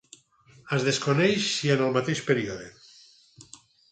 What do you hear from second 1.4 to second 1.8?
si